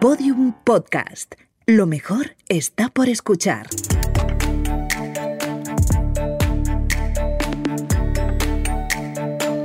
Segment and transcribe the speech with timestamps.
[0.00, 1.34] Podium Podcast.
[1.66, 3.66] Lo mejor está por escuchar.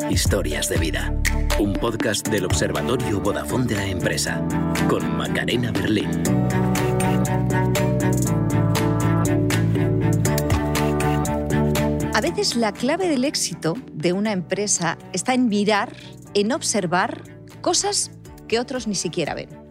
[0.09, 1.13] Historias de vida.
[1.59, 4.43] Un podcast del Observatorio Vodafone de la empresa.
[4.89, 6.09] Con Macarena Berlín.
[12.11, 15.95] A veces la clave del éxito de una empresa está en mirar,
[16.33, 17.21] en observar
[17.61, 18.09] cosas
[18.47, 19.62] que otros ni siquiera ven.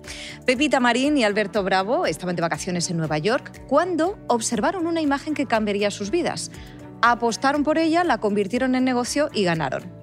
[0.46, 5.34] Pepita Marín y Alberto Bravo estaban de vacaciones en Nueva York cuando observaron una imagen
[5.34, 6.50] que cambiaría sus vidas.
[7.00, 10.02] Apostaron por ella, la convirtieron en negocio y ganaron.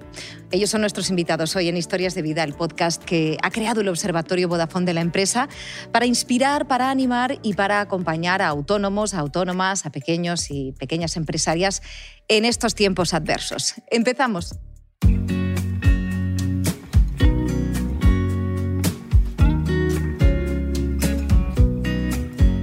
[0.52, 3.88] Ellos son nuestros invitados hoy en Historias de Vida, el podcast que ha creado el
[3.88, 5.48] Observatorio Vodafone de la empresa
[5.92, 11.18] para inspirar, para animar y para acompañar a autónomos, a autónomas, a pequeños y pequeñas
[11.18, 11.82] empresarias
[12.28, 13.76] en estos tiempos adversos.
[13.92, 14.56] Empezamos.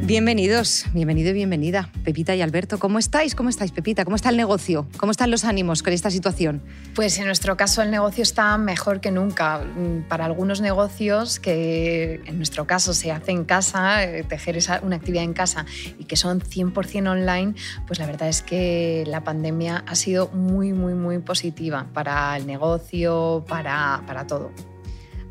[0.07, 2.79] Bienvenidos, bienvenido y bienvenida, Pepita y Alberto.
[2.79, 3.35] ¿Cómo estáis?
[3.35, 4.05] ¿Cómo estáis, Pepita?
[4.05, 4.87] ¿Cómo está el negocio?
[4.99, 6.63] ¿Cómo están los ánimos con esta situación?
[6.95, 9.65] Pues en nuestro caso el negocio está mejor que nunca.
[10.09, 14.95] Para algunos negocios que en nuestro caso se hace en casa, eh, tejer es una
[14.95, 15.67] actividad en casa
[15.99, 17.55] y que son 100% online,
[17.89, 22.47] pues la verdad es que la pandemia ha sido muy, muy, muy positiva para el
[22.47, 24.53] negocio, para, para todo.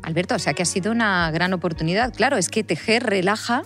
[0.02, 2.12] Alberto, o sea que ha sido una gran oportunidad.
[2.12, 3.62] Claro, es que tejer relaja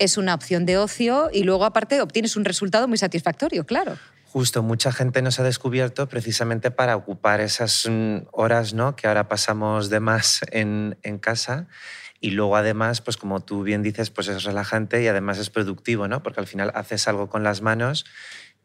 [0.00, 3.96] es una opción de ocio y luego aparte obtienes un resultado muy satisfactorio, claro.
[4.32, 8.96] Justo, mucha gente nos ha descubierto precisamente para ocupar esas mm, horas ¿no?
[8.96, 11.68] que ahora pasamos de más en, en casa
[12.20, 16.06] y luego además, pues como tú bien dices, pues es relajante y además es productivo,
[16.06, 16.22] ¿no?
[16.22, 18.04] Porque al final haces algo con las manos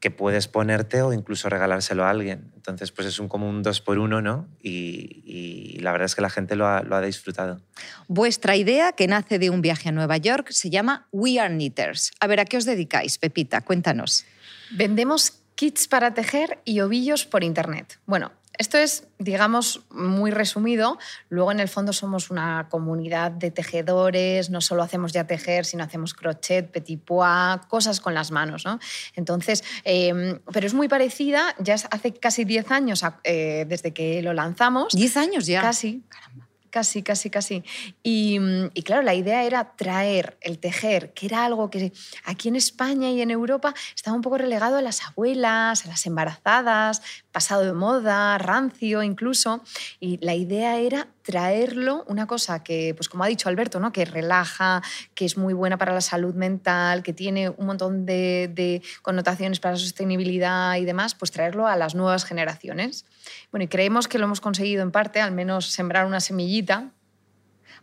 [0.05, 2.51] que puedes ponerte o incluso regalárselo a alguien.
[2.55, 4.47] Entonces, pues es un, como un dos por uno, ¿no?
[4.61, 7.59] Y, la verdad es que la gente lo ha, lo ha, disfrutado.
[8.07, 12.11] Vuestra idea, que nace de un viaje a Nueva York, se llama We Are Knitters.
[12.19, 13.61] A ver, ¿a qué os dedicáis, Pepita?
[13.61, 14.25] Cuéntanos.
[14.69, 17.97] Vendemos kits para tejer y ovillos por Internet.
[18.05, 20.97] Bueno, esto es, digamos, muy resumido.
[21.29, 24.49] Luego, en el fondo, somos una comunidad de tejedores.
[24.49, 28.65] No solo hacemos ya tejer, sino hacemos crochet, petit pois, cosas con las manos.
[28.65, 28.79] ¿no?
[29.15, 31.55] Entonces, em, pero es muy parecida.
[31.59, 34.93] Ya hace casi 10 años eh, desde que lo lanzamos.
[34.93, 35.61] ¿10 años ya?
[35.61, 36.03] Casi.
[36.09, 36.45] Caramba.
[36.75, 37.63] Casi, casi, casi.
[38.03, 38.37] Y,
[38.83, 41.93] claro, la idea era traer el tejer, que era algo que
[42.25, 46.05] aquí en España y en Europa estaba un poco relegado a las abuelas, a las
[46.05, 47.01] embarazadas,
[47.35, 49.61] pasado de moda, rancio incluso.
[49.99, 53.91] Y la idea era traerlo, una cosa que, pues como ha dicho Alberto, ¿no?
[53.91, 54.81] que relaja,
[55.15, 59.59] que es muy buena para la salud mental, que tiene un montón de, de connotaciones
[59.59, 63.03] para la sostenibilidad y demás, pues traerlo a las nuevas generaciones.
[63.51, 66.93] Bueno, y creemos que lo hemos conseguido en parte, al menos sembrar una semillita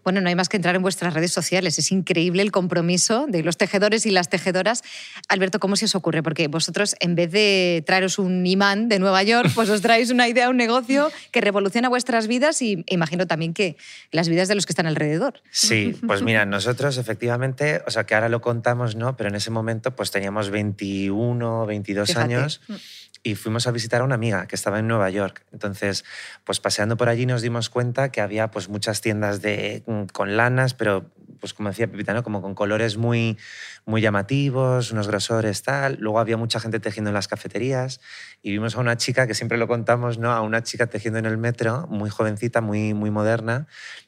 [0.05, 1.79] bueno, no hay más que entrar en vuestras redes sociales.
[1.79, 4.83] Es increíble el compromiso de los tejedores y las tejedoras.
[5.29, 6.23] Alberto, ¿cómo se os ocurre?
[6.23, 10.29] Porque vosotros, en vez de traeros un imán de Nueva York, pues os traéis una
[10.29, 13.77] idea, un negocio que revoluciona vuestras vidas y imagino también que
[14.11, 15.43] las vidas de los que están alrededor.
[15.51, 19.17] Sí, pues mira, nosotros efectivamente, o sea, que ahora lo contamos, ¿no?
[19.17, 22.61] Pero en ese momento pues teníamos 21, 22 años
[23.23, 25.45] y fuimos a visitar a una amiga que estaba en Nueva York.
[25.53, 26.05] Entonces,
[26.45, 30.37] pues paseando por allí nos dimos cuenta que había pues muchas tiendas de, mm, con
[30.37, 31.11] lanas, pero
[31.43, 32.23] pues como decía Pepita, ¿no?
[32.23, 33.37] como con colores muy,
[33.85, 35.97] muy llamativos, unos grosores, tal.
[35.99, 38.01] Luego había mucha gente tejiendo en las cafeterías
[38.43, 40.31] y vimos a una chica, que siempre lo contamos, ¿no?
[40.31, 43.67] a una chica tejiendo en el metro, muy jovencita, muy, muy moderna,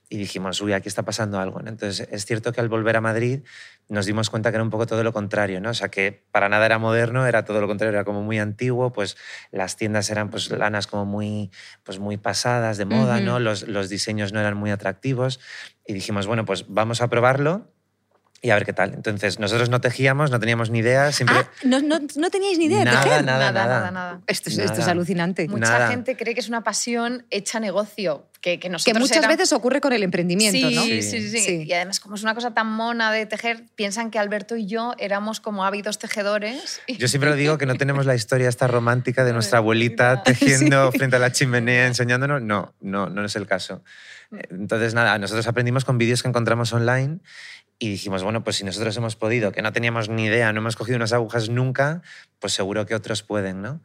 [0.08, 1.60] y dijimos, uy, aquí está pasando algo.
[1.66, 3.40] Entonces, es cierto que al volver a Madrid
[3.88, 5.70] nos dimos cuenta que era un poco todo lo contrario, ¿no?
[5.70, 8.92] O sea, que para nada era moderno, era todo lo contrario, era como muy antiguo,
[8.92, 9.16] pues
[9.50, 11.50] las tiendas eran pues lanas como muy,
[11.82, 13.38] pues muy pasadas, de moda, ¿no?
[13.38, 15.40] Los, los diseños no eran muy atractivos
[15.86, 17.73] y dijimos, bueno, pues vamos a probarlo
[18.44, 18.92] y a ver qué tal.
[18.92, 21.10] Entonces, nosotros no tejíamos, no teníamos ni idea.
[21.12, 21.38] Siempre...
[21.38, 23.24] Ah, no, no, no, teníais ni idea de nada, tejer.
[23.24, 23.90] Nada, nada, nada.
[23.90, 24.20] nada.
[24.26, 25.48] Esto, es, esto, es, alucinante.
[25.48, 25.88] Mucha Nada.
[25.88, 28.26] gente cree que es una pasión hecha negocio.
[28.42, 29.28] Que, que, nosotros que muchas era...
[29.28, 30.82] veces ocurre con el emprendimiento, sí, ¿no?
[30.82, 34.10] Sí, sí, sí, sí, Y además, como es una cosa tan mona de tejer, piensan
[34.10, 36.82] que Alberto y yo éramos como ávidos tejedores.
[36.98, 40.92] Yo siempre lo digo que no tenemos la historia esta romántica de nuestra abuelita tejiendo
[40.92, 40.98] Sí.
[40.98, 42.42] frente a la chimenea, enseñándonos.
[42.42, 43.82] No, no, no es el caso.
[44.50, 47.20] Entonces, nada, nosotros aprendimos con vídeos que encontramos online
[47.78, 50.76] y dijimos, bueno, pues si nosotros hemos podido, que no teníamos ni idea, no hemos
[50.76, 52.02] cogido unas agujas nunca,
[52.38, 53.80] pues seguro que otros pueden, ¿no?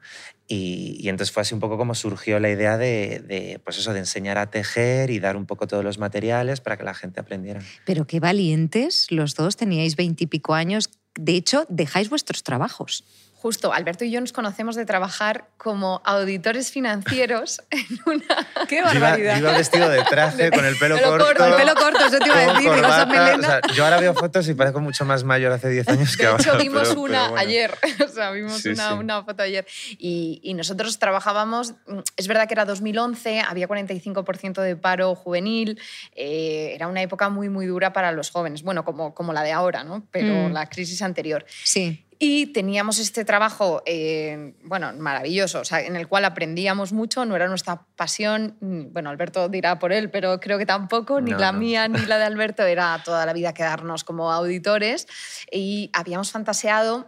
[0.48, 4.00] Y, entonces fue así un poco como surgió la idea de, de, pues eso, de
[4.00, 7.62] enseñar a tejer y dar un poco todos los materiales para que la gente aprendiera.
[7.86, 10.90] Pero qué valientes, los dos teníais veintipico años.
[11.16, 13.04] De hecho, dejáis vuestros trabajos.
[13.42, 18.26] Justo, Alberto y yo nos conocemos de trabajar como auditores financieros en una...
[18.68, 19.36] ¡Qué iba, barbaridad!
[19.36, 21.26] yo iba vestido de traje, con el pelo, Pelo corto.
[21.26, 21.46] corto.
[21.46, 23.38] El pelo corto, eso te iba a decir, digo, corbata, melena.
[23.38, 26.24] o sea, yo ahora veo fotos y parezco mucho más mayor hace 10 años que
[26.24, 26.44] De ahora.
[26.44, 27.38] hecho, vimos pero- una pero bueno.
[27.42, 27.74] ayer,
[28.06, 28.94] o sea, vimos Sí, una, sí.
[28.96, 29.66] una foto ayer.
[29.98, 31.76] Y, y nosotros trabajábamos,
[32.18, 35.80] es verdad que era 2011, había 45% de paro juvenil,
[36.14, 39.54] eh, era una época muy, muy dura para los jóvenes, bueno, como, como la de
[39.54, 40.06] ahora, ¿no?
[40.12, 40.52] Pero Mm.
[40.52, 41.46] la crisis anterior.
[41.64, 42.06] Sí.
[42.22, 47.34] Y teníamos este trabajo, eh, bueno, maravilloso, o sea, en el cual aprendíamos mucho, no
[47.34, 51.54] era nuestra pasión, bueno, Alberto dirá por él, pero creo que tampoco, ni No, la
[51.54, 51.60] no.
[51.60, 55.08] mía ni la de Alberto, era toda la vida quedarnos como auditores
[55.50, 57.08] y habíamos fantaseado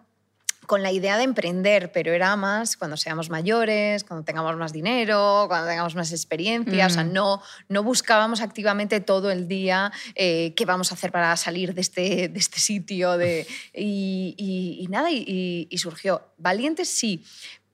[0.68, 5.46] con la idea de emprender, pero era más cuando seamos mayores, cuando tengamos más dinero,
[5.48, 6.86] cuando tengamos más experiencia.
[6.86, 7.14] O sea, Mm.
[7.14, 11.82] no, no buscábamos activamente todo el día eh, qué vamos a hacer para salir de
[11.82, 13.18] este, de este sitio.
[13.18, 16.22] De, y, y- y nada, y surgió.
[16.38, 17.24] Valientes sí,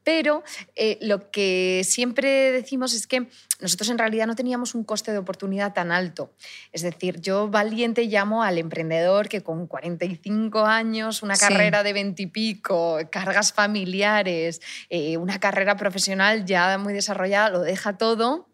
[0.07, 0.41] pero
[0.77, 3.27] eh, lo que siempre decimos es que
[3.59, 6.31] nosotros en realidad no teníamos un coste de oportunidad tan alto.
[6.71, 11.45] Es decir, yo valiente llamo al emprendedor que con 45 años, una Sí.
[11.45, 17.59] carrera de 20 y pico, cargas familiares, eh, una carrera profesional ya muy desarrollada, lo
[17.59, 18.47] deja todo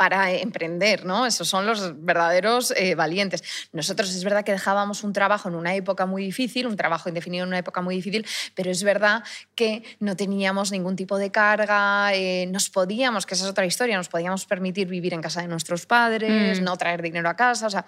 [0.00, 1.26] para emprender, ¿no?
[1.26, 3.42] Esos son los verdaderos eh, valientes.
[3.74, 7.42] Nosotros es verdad que dejábamos un trabajo en una época muy difícil, un trabajo indefinido
[7.42, 9.22] en una época muy difícil, pero es verdad
[9.54, 13.98] que no teníamos ningún tipo de carga, eh, nos podíamos, que esa es otra historia,
[13.98, 16.64] nos podíamos permitir vivir en casa de nuestros padres, Mm.
[16.64, 17.84] no traer dinero a casa, o sea,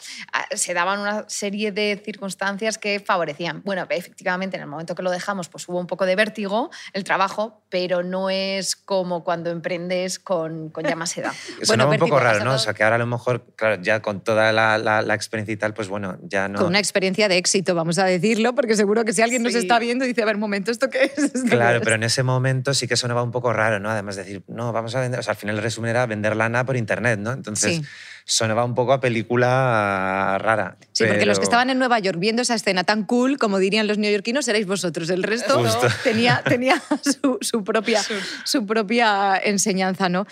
[0.51, 3.63] se daban una serie de circunstancias que favorecían.
[3.65, 7.05] Bueno, efectivamente, en el momento que lo dejamos, pues hubo un poco de vértigo el
[7.05, 11.33] trabajo, pero no es como cuando emprendes con, con ya más edad.
[11.73, 12.55] Un poco raro, ¿no?
[12.55, 15.53] O sea, que ahora a lo mejor, claro, ya con toda la, la- la experiencia
[15.53, 16.59] y tal, pues bueno, ya no...
[16.59, 19.59] Con una experiencia de éxito, vamos a decirlo, porque seguro que si alguien nos Sí.
[19.59, 21.19] está viendo dice, a ver, un momento, ¿esto qué es?
[21.19, 21.83] ¿Esto qué Claro, es?".
[21.85, 23.91] pero en ese momento sí que sonaba un poco raro, ¿no?
[23.91, 26.37] Además de decir, no, vamos a vender, o sea, al final el resumen era vender
[26.37, 27.33] lana por internet, ¿no?
[27.33, 27.83] Entonces Sí.
[28.25, 30.77] sonaba un poco a película rara.
[30.93, 33.59] Sí, porque los que pero- estaban en Nueva York viendo esa escena tan cool, como
[33.59, 35.11] dirían los neoyorquinos, erais vosotros.
[35.11, 35.89] El resto Justo.
[36.05, 38.01] tenía, tenía su, su propia,
[38.45, 40.27] su propia enseñanza, ¿no?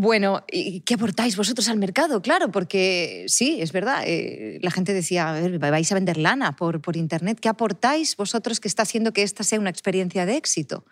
[0.00, 2.22] Bueno, ¿y qué aportáis vosotros al mercado?
[2.22, 6.96] Claro, porque sí, es verdad, eh, la gente decía, vais a vender lana por, por
[6.96, 7.40] Internet.
[7.40, 10.84] ¿Qué aportáis vosotros que está haciendo que esta sea una experiencia de éxito?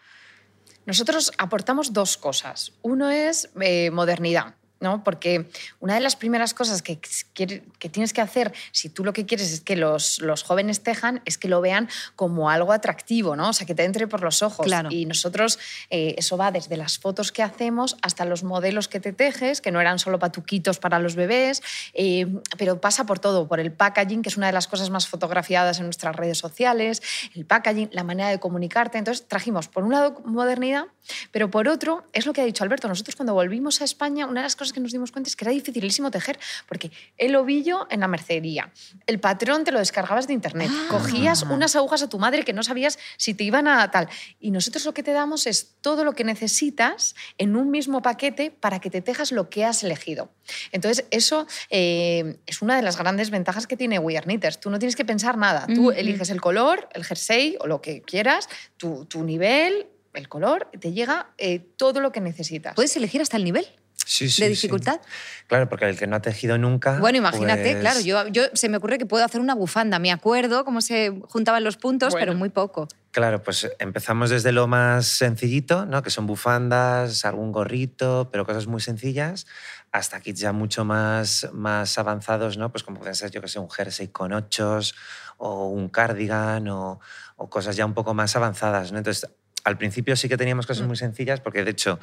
[0.87, 2.73] Nosotros aportamos dos cosas.
[2.82, 4.56] Uno es eh, modernidad.
[4.81, 5.02] ¿No?
[5.05, 5.49] Porque
[5.81, 6.99] una de las primeras cosas que,
[7.34, 11.23] que tienes que hacer si tú lo que quieres es que los, los jóvenes tejan
[11.25, 13.50] es que lo vean como algo atractivo, ¿no?
[13.50, 14.67] o sea, que te entre por los ojos.
[14.67, 14.88] Claro.
[14.90, 15.58] Y nosotros,
[15.90, 19.70] eh, eso va desde las fotos que hacemos hasta los modelos que te tejes, que
[19.70, 21.62] no eran solo patuquitos para los bebés,
[21.94, 22.26] eh,
[22.58, 25.78] pero pasa por todo, por el packaging, que es una de las cosas más fotografiadas
[25.78, 27.02] en nuestras redes sociales,
[27.34, 28.99] el packaging, la manera de comunicarte.
[28.99, 30.84] Entonces trajimos, por un lado, modernidad,
[31.31, 34.40] pero por otro, es lo que ha dicho Alberto, nosotros cuando volvimos a España, una
[34.40, 37.87] de las cosas que nos dimos cuenta es que era dificilísimo tejer, porque el ovillo
[37.91, 38.73] en la mercería,
[39.07, 40.87] el patrón te lo descargabas de internet, Ah.
[40.91, 44.09] cogías unas agujas a tu madre que no sabías si te iban a tal.
[44.41, 48.51] Y nosotros lo que te damos es todo lo que necesitas en un mismo paquete
[48.51, 50.31] para que te tejas lo que has elegido.
[50.73, 54.61] Entonces, eso eh, es una de las grandes ventajas que tiene We Are Knitters.
[54.61, 55.67] Tú no tienes que pensar nada.
[55.67, 55.91] Tú Ujú.
[55.93, 60.93] eliges el color, el jersey o lo que quieras, tu, tu nivel, el color, te
[60.93, 62.75] llega eh, todo lo que necesitas.
[62.75, 63.67] ¿Puedes elegir hasta el nivel
[64.06, 64.55] Sí, sí, de sí.
[64.55, 65.00] dificultad?
[65.49, 66.99] Claro, porque el que no ha tejido nunca.
[67.00, 69.99] Bueno, imagínate, pues- claro, yo, yo se me ocurre que puedo hacer una bufanda.
[69.99, 72.26] Me acuerdo cómo se juntaban los puntos, Bueno.
[72.26, 72.87] pero muy poco.
[73.11, 76.02] Claro, pues empezamos desde lo más sencillito, ¿no?
[76.02, 79.47] que son bufandas, algún gorrito, pero cosas muy sencillas,
[79.90, 82.71] hasta kits ya mucho más, más avanzados, ¿no?
[82.71, 84.95] pues como pueden ser, yo que sé, un jersey con ochos
[85.38, 87.00] o un cardigan o,
[87.37, 88.92] o cosas ya un poco más avanzadas.
[88.92, 88.99] ¿no?
[88.99, 89.28] Entonces,
[89.66, 91.99] al principio sí que teníamos cosas muy sencillas, porque de hecho,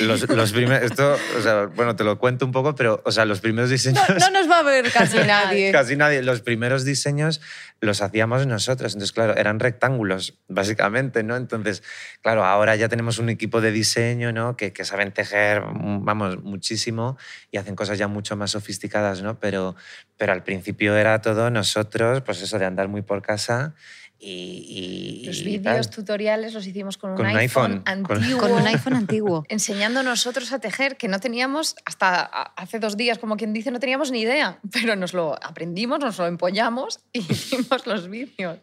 [0.00, 3.26] los, los primeros, esto, o sea, bueno, te lo cuento un poco, pero o sea,
[3.26, 4.02] los primeros diseños...
[4.08, 5.70] No, no nos va a ver casi nadie.
[5.70, 6.22] Casi nadie.
[6.22, 7.42] Los primeros diseños
[7.80, 8.94] los hacíamos nosotros.
[8.94, 11.36] Entonces, claro, eran rectángulos, básicamente, ¿no?
[11.36, 11.82] Entonces,
[12.22, 14.56] claro, ahora ya tenemos un equipo de diseño, ¿no?
[14.56, 17.18] Que, que saben tejer, mm, vamos, muchísimo
[17.50, 19.38] y hacen cosas ya mucho más sofisticadas, ¿no?
[19.38, 19.76] Pero,
[20.16, 23.74] pero al principio era todo nosotros, pues eso de andar muy por casa
[24.18, 25.20] y...
[25.22, 28.40] y- Los vídeos tutoriales los hicimos con un, Con un iPhone, antiguo.
[28.40, 29.44] Con un iPhone antiguo.
[29.48, 33.80] enseñando nosotros a tejer, que no teníamos, hasta hace dos días, como quien dice, no
[33.80, 38.58] teníamos ni idea, pero nos lo aprendimos, nos lo empollamos y hicimos los vídeos.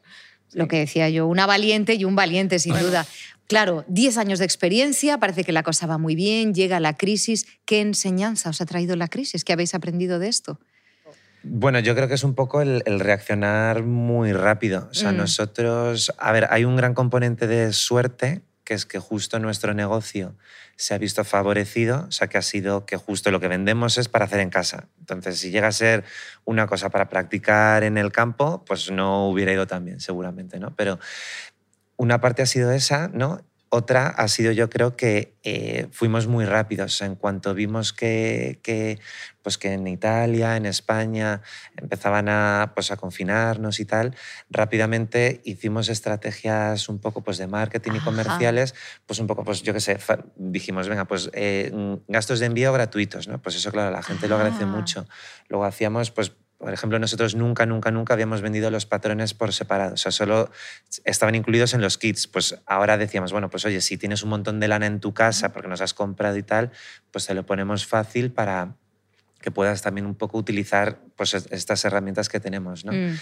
[0.53, 3.05] Lo que decía yo, una valiente y un valiente, sin duda.
[3.48, 7.46] Claro, 10 años de experiencia, parece que la cosa va muy bien, llega la crisis.
[7.65, 9.43] ¿Qué enseñanza os ha traído la crisis?
[9.46, 10.60] ¿Qué habéis aprendido de esto?
[11.43, 14.88] Bueno, yo creo que es un poco el, el reaccionar muy rápido.
[14.91, 15.17] O sea, Mm.
[15.17, 20.36] nosotros, a ver, hay un gran componente de suerte, que es que justo nuestro negocio
[20.75, 24.07] se ha visto favorecido, o sea, que ha sido que justo lo que vendemos es
[24.07, 24.88] para hacer en casa.
[25.00, 26.03] Entonces, si llega a ser
[26.45, 30.75] una cosa para practicar en el campo, pues no hubiera ido tan bien, seguramente, ¿no?
[30.75, 31.00] Pero
[31.98, 33.41] una parte ha sido esa, ¿no?
[33.74, 37.01] Otra ha sido, yo creo que eh, fuimos muy rápidos.
[37.01, 39.00] En cuanto vimos que, que,
[39.42, 41.42] pues que en Italia, en España,
[41.78, 44.13] empezaban a, pues a confinarnos y tal,
[44.50, 48.75] rápidamente hicimos estrategias un poco pues, de marketing y comerciales,
[49.06, 49.98] pues un poco, pues yo qué sé,
[50.36, 53.42] dijimos, venga, pues eh, mm, gastos de envío gratuitos, ¿no?
[53.42, 54.68] Pues eso, claro, la gente lo agradece Ah.
[54.68, 55.06] mucho.
[55.48, 59.96] Luego hacíamos, pues, por ejemplo, nosotros nunca, nunca, nunca habíamos vendido los patrones por separado.
[59.96, 60.51] O sea, solo
[61.03, 62.27] estaban incluidos en los kits.
[62.27, 65.51] Pues ahora decíamos, bueno, pues oye, si tienes un montón de lana en tu casa
[65.51, 66.72] porque nos has comprado y tal,
[67.12, 68.75] pues te lo ponemos fácil para
[69.41, 72.86] que puedas también un poco utilizar pues, es- estas herramientas que tenemos.
[72.86, 72.91] ¿no?
[72.91, 73.15] Mm.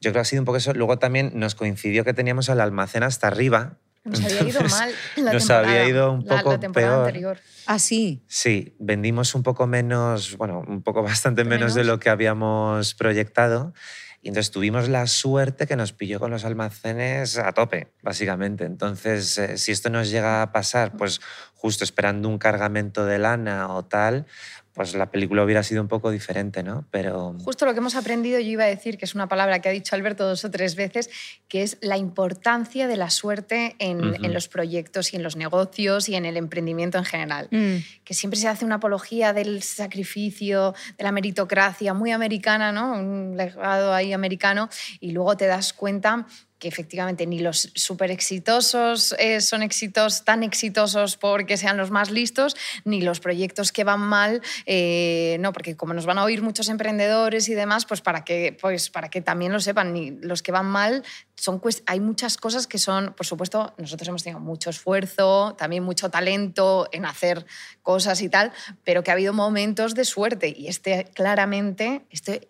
[0.00, 0.72] Yo creo que ha sido un poco eso.
[0.72, 3.78] Luego también nos coincidió que teníamos el almacén hasta arriba.
[4.04, 7.06] Nos había ido Entonces, mal la nos temporada, había ido un poco la, temporada peor.
[7.06, 7.38] anterior.
[7.66, 8.22] Ah, sí.
[8.28, 13.72] Sí, vendimos un poco menos, bueno, un poco bastante menos, de lo que habíamos proyectado.
[14.20, 18.64] Y entonces tuvimos la suerte que nos pilló con los almacenes a tope, básicamente.
[18.64, 21.20] Entonces, eh, si esto nos llega a pasar, pues
[21.52, 24.26] justo esperando un cargamento de lana o tal,
[24.74, 26.84] pues la película hubiera sido un poco diferente, ¿no?
[26.90, 29.68] Pero Justo lo que hemos aprendido, yo iba a decir, que es una palabra que
[29.68, 31.08] ha dicho Alberto dos o tres veces,
[31.46, 36.16] que es la importancia de la suerte en, los proyectos y en los negocios y
[36.16, 37.46] en el emprendimiento en general.
[37.52, 37.76] Mm.
[38.02, 42.94] Que siempre se hace una apología del sacrificio, de la meritocracia, muy americana, ¿no?
[42.94, 46.26] Un legado ahí americano, y luego te das cuenta
[46.64, 52.10] que efectivamente ni los súper exitosos eh, son éxitos tan exitosos porque sean los más
[52.10, 52.56] listos,
[52.86, 56.70] ni los proyectos que van mal, eh, no, porque como nos van a oír muchos
[56.70, 60.64] emprendedores y demás, pues para que, pues para que también lo sepan, los que van
[60.64, 61.04] mal,
[61.34, 66.08] son hay muchas cosas que son, por supuesto, nosotros hemos tenido mucho esfuerzo, también mucho
[66.08, 67.44] talento en hacer
[67.82, 68.52] cosas y tal,
[68.84, 72.48] pero que ha habido momentos de suerte y este claramente, este,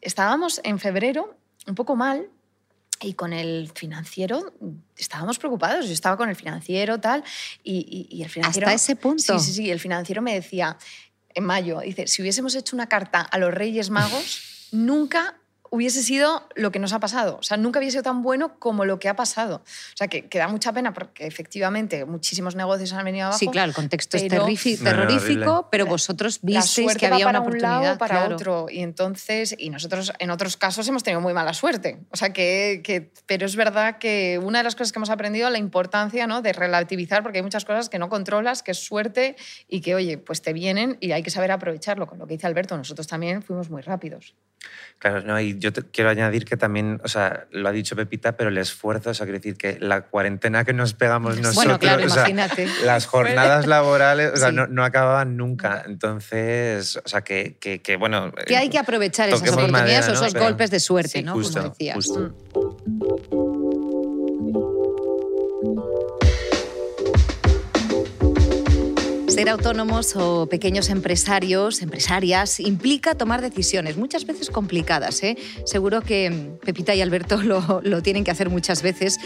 [0.00, 1.36] estábamos en febrero
[1.66, 2.30] un poco mal
[3.00, 4.54] y con el financiero
[4.96, 5.86] estábamos preocupados.
[5.86, 7.22] Yo estaba con el financiero tal
[7.62, 8.66] y, y- y el financiero...
[8.66, 9.38] Hasta ese punto.
[9.38, 9.70] Sí, sí, sí.
[9.70, 10.78] El financiero me decía
[11.34, 15.36] en mayo, dice, si hubiésemos hecho una carta a los Reyes Magos, nunca
[15.74, 17.36] hubiese sido lo que nos ha pasado.
[17.38, 19.56] O sea, nunca hubiese sido tan bueno como lo que ha pasado.
[19.56, 23.38] O sea, que, que da mucha pena porque efectivamente muchísimos negocios han venido abajo.
[23.38, 25.46] Sí, claro, el contexto es terrorífico, horrible.
[25.70, 27.82] pero vosotros visteis que había va para una un oportunidad.
[27.82, 28.34] lado para claro.
[28.36, 32.32] otro y entonces y nosotros en otros casos hemos tenido muy mala suerte o sea
[32.32, 36.26] que, que- pero es verdad que una de las cosas que hemos aprendido la importancia
[36.26, 36.42] ¿no?
[36.42, 39.36] de relativizar porque hay muchas cosas que no controlas que es suerte
[39.68, 42.46] y que oye pues te vienen y hay que saber aprovecharlo con lo que dice
[42.46, 44.34] Alberto nosotros también fuimos muy rápidos
[44.98, 48.36] Claro, no, y yo te- quiero añadir que también, o sea, lo ha dicho Pepita,
[48.36, 51.78] pero el esfuerzo, o sea, quiero decir que la cuarentena que nos pegamos nosotros, Bueno,
[51.78, 52.68] claro, o sea, imagínate.
[52.84, 54.54] las jornadas laborales, o sea, Sí.
[54.56, 55.82] no, no acababan nunca.
[55.86, 58.30] Entonces, o sea, que, que, que, bueno...
[58.46, 61.32] Que hay que aprovechar esas oportunidades madera, o esos Pero- golpes de suerte, Sí, ¿no?
[61.32, 61.94] Justo, Como decías.
[61.96, 62.36] justo.
[69.34, 75.24] Ser autónomos o pequeños empresarios, empresarias, implica tomar decisiones, muchas veces complicadas.
[75.24, 75.36] ¿eh?
[75.64, 79.18] Seguro que Pepita y Alberto lo, lo tienen que hacer muchas veces.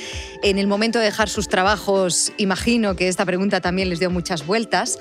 [0.43, 4.47] En el momento de dejar sus trabajos, imagino que esta pregunta también les dio muchas
[4.47, 4.99] vueltas.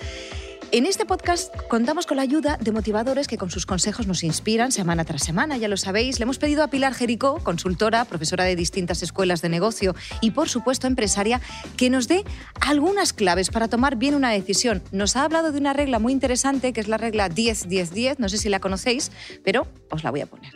[0.73, 4.73] En este podcast contamos con la ayuda de motivadores que con sus consejos nos inspiran
[4.73, 6.19] semana tras semana, ya lo sabéis.
[6.19, 10.49] Le hemos pedido a Pilar Jericó, consultora, profesora de distintas escuelas de negocio y por
[10.49, 11.39] supuesto empresaria,
[11.77, 12.25] que nos dé
[12.59, 14.83] algunas claves para tomar bien una decisión.
[14.91, 18.37] Nos ha hablado de una regla muy interesante que es la regla 10-10-10, no sé
[18.37, 19.13] si la conocéis,
[19.45, 20.51] pero os la voy a poner.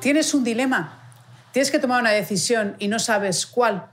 [0.00, 1.12] Tienes un dilema,
[1.52, 3.86] tienes que tomar una decisión y no sabes cuál.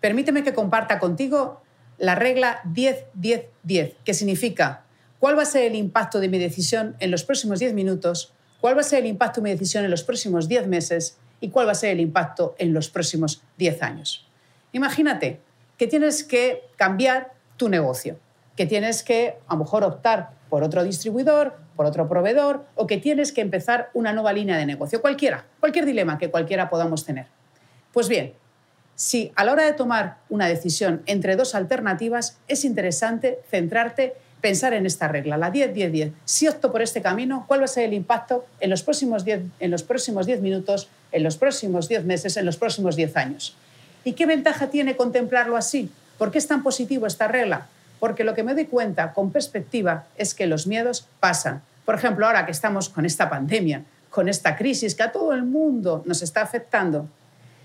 [0.00, 1.62] Permíteme que comparta contigo
[1.98, 4.84] la regla 10-10-10, que significa
[5.18, 8.76] cuál va a ser el impacto de mi decisión en los próximos 10 minutos, cuál
[8.76, 11.66] va a ser el impacto de mi decisión en los próximos 10 meses y cuál
[11.66, 14.26] va a ser el impacto en los próximos 10 años.
[14.72, 15.40] Imagínate
[15.76, 18.18] que tienes que cambiar tu negocio,
[18.56, 22.98] que tienes que a lo mejor optar por otro distribuidor, por otro proveedor o que
[22.98, 27.26] tienes que empezar una nueva línea de negocio, cualquiera, cualquier dilema que cualquiera podamos tener.
[27.92, 28.34] Pues bien,
[29.02, 34.74] si a la hora de tomar una decisión entre dos alternativas es interesante centrarte, pensar
[34.74, 36.12] en esta regla, la 10-10-10.
[36.24, 39.40] Si opto por este camino, ¿cuál va a ser el impacto en los próximos 10,
[39.58, 43.56] en los próximos 10 minutos, en los próximos 10 meses, en los próximos 10 años?
[44.04, 45.90] ¿Y qué ventaja tiene contemplarlo así?
[46.16, 47.66] ¿Por qué es tan positivo esta regla?
[47.98, 51.60] Porque lo que me doy cuenta con perspectiva es que los miedos pasan.
[51.84, 55.42] Por ejemplo, ahora que estamos con esta pandemia, con esta crisis que a todo el
[55.42, 57.08] mundo nos está afectando,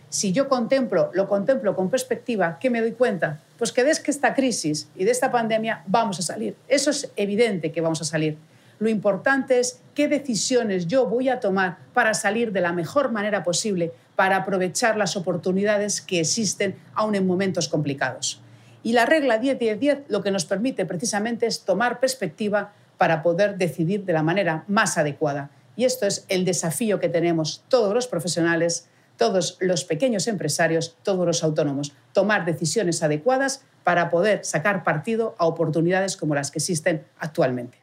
[0.09, 3.41] si yo contemplo, lo contemplo con perspectiva, ¿qué me doy cuenta?
[3.57, 6.55] Pues que desde esta crisis y de esta pandemia vamos a salir.
[6.67, 8.37] Eso es evidente que vamos a salir.
[8.79, 13.43] Lo importante es qué decisiones yo voy a tomar para salir de la mejor manera
[13.43, 18.39] posible, para aprovechar las oportunidades que existen aún en momentos complicados.
[18.83, 24.05] Y la regla 10-10-10 lo que nos permite precisamente es tomar perspectiva para poder decidir
[24.05, 25.49] de la manera más adecuada.
[25.75, 28.87] Y esto es el desafío que tenemos todos los profesionales,
[29.17, 35.45] todos los pequeños empresarios, todos los autónomos, tomar decisiones adecuadas para poder sacar partido a
[35.45, 37.79] oportunidades como las que existen actualmente.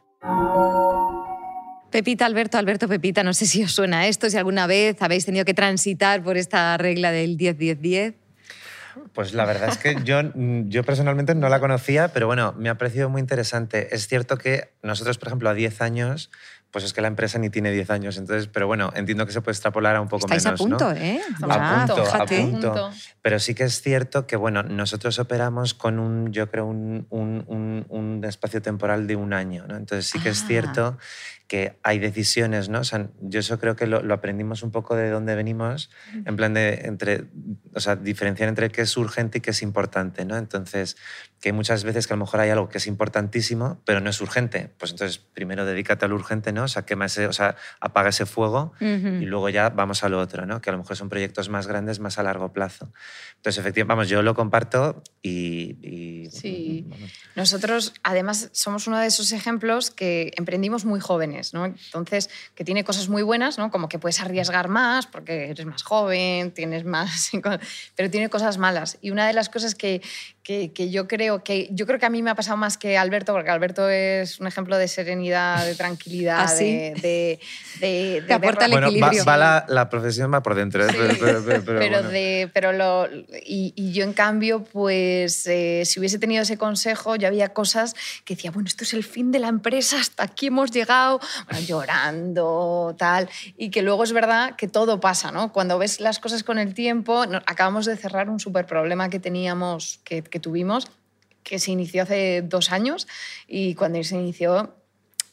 [1.91, 5.45] Pepita, Alberto, Alberto, Pepita, no sé si os suena esto, si alguna vez habéis tenido
[5.45, 8.15] que transitar por esta regla del 10-10-10.
[9.13, 12.77] Pues la verdad es que yo, yo personalmente no la conocía, pero bueno, me ha
[12.77, 13.93] parecido muy interesante.
[13.95, 16.31] Es cierto que nosotros, por ejemplo, a 10 años
[16.75, 19.39] pues es que la empresa ni tiene 10 años, entonces, pero bueno, entiendo que se
[19.39, 20.59] puede extrapolar a un poco Estáis menos.
[20.59, 20.99] a punto, ¿no?
[20.99, 21.21] ¿eh?
[21.49, 22.41] A punto, a fíjate.
[22.41, 22.91] punto.
[23.21, 27.45] Pero sí que es cierto que, bueno, nosotros operamos con un, yo creo, un, un,
[27.47, 29.77] un- un espacio temporal de un año, ¿no?
[29.77, 30.47] Entonces sí que es Ah.
[30.47, 30.97] cierto
[31.47, 32.79] que hay decisiones, ¿no?
[32.79, 35.91] O sea, yo eso creo que lo, lo aprendimos un poco de dónde venimos,
[36.25, 37.25] en plan de entre,
[37.73, 40.37] o sea, diferenciar entre qué es urgente y qué es importante, ¿no?
[40.37, 40.97] Entonces,
[41.39, 44.09] que hay muchas veces que a lo mejor hay algo que es importantísimo, pero no
[44.09, 44.71] es urgente.
[44.79, 46.63] Pues entonces, primero dedícate a lo urgente, ¿no?
[46.63, 49.07] O sea, quema ese, o sea, apaga ese fuego Ujú.
[49.21, 50.61] y luego ya vamos a lo otro, ¿no?
[50.61, 52.91] Que a lo mejor son proyectos más grandes, más a largo plazo.
[53.35, 55.77] Entonces, efectivamente, vamos, yo lo comparto y...
[55.87, 56.85] y- Sí.
[56.89, 57.11] vamos.
[57.35, 63.09] Nosotros, además, somos uno de esos ejemplos que emprendimos muy jóvenes, Entonces, que tiene cosas
[63.09, 63.71] muy buenas, ¿no?
[63.71, 67.31] Como que puedes arriesgar más porque eres más joven, tienes más...
[67.95, 68.97] Pero tiene cosas malas.
[69.01, 70.01] Y una de las cosas que,
[70.45, 71.67] que, que yo creo que...
[71.71, 74.45] Yo creo que a mí me ha pasado más que Alberto, porque Alberto es un
[74.47, 76.65] ejemplo de serenidad, de tranquilidad, ¿Ah, sí?
[76.71, 76.93] de...
[77.01, 77.39] de,
[77.79, 79.25] de- de aporta el Bueno, va, equilibrio.
[79.25, 80.89] va la, la profesión va por dentro, ¿eh?
[80.89, 80.95] Sí.
[80.99, 82.09] pero, pero- pero- pero pero bueno.
[82.09, 83.07] de pero lo
[83.45, 87.95] y, y yo en cambio pues eh, si hubiese tenido ese consejo yo había cosas
[88.23, 91.65] que decía bueno esto es el fin de la empresa hasta aquí hemos llegado bueno,
[91.65, 96.43] llorando tal y que luego es verdad que todo pasa no cuando ves las cosas
[96.43, 100.87] con el tiempo no- acabamos de cerrar un súper problema que teníamos que, que tuvimos
[101.43, 103.07] que se inició hace dos años
[103.47, 104.75] y cuando se inició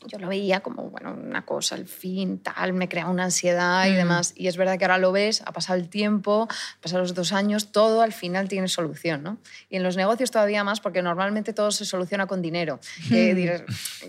[0.07, 3.93] yo lo veía como, bueno, una cosa, el fin, tal, me crea una ansiedad y
[3.93, 3.97] Mm.
[3.97, 4.33] demás.
[4.37, 7.33] Y es verdad que ahora lo ves, ha pasado el tiempo, han pasado los dos
[7.33, 9.39] años, todo al final tiene solución, ¿no?
[9.71, 12.79] Y en los negocios todavía más, porque normalmente todo se soluciona con dinero.
[13.09, 13.63] Que dirás,